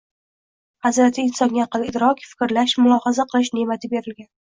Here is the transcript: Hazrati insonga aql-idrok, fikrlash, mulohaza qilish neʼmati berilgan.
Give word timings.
Hazrati 0.87 1.21
insonga 1.27 1.61
aql-idrok, 1.67 2.25
fikrlash, 2.33 2.77
mulohaza 2.87 3.31
qilish 3.33 3.57
neʼmati 3.61 3.97
berilgan. 3.97 4.35